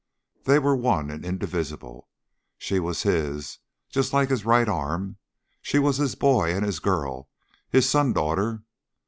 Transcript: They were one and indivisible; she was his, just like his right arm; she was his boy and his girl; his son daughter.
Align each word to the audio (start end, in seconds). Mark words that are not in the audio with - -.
They 0.45 0.57
were 0.57 0.75
one 0.75 1.11
and 1.11 1.23
indivisible; 1.23 2.09
she 2.57 2.79
was 2.79 3.03
his, 3.03 3.59
just 3.87 4.13
like 4.13 4.29
his 4.31 4.45
right 4.45 4.67
arm; 4.67 5.17
she 5.61 5.77
was 5.77 5.97
his 5.97 6.15
boy 6.15 6.55
and 6.55 6.65
his 6.65 6.79
girl; 6.79 7.29
his 7.69 7.87
son 7.87 8.11
daughter. 8.11 8.63